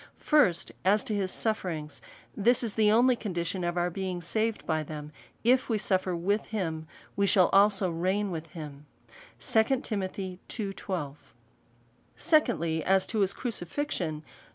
[0.17, 2.01] First, As to his sufferings,
[2.35, 5.11] this is the only condition of our beini^ saved by them;
[5.43, 8.87] if'' we suffer with him, we shall also reign with him."
[9.37, 10.33] Secondly,
[12.83, 14.23] As to his crucifixion.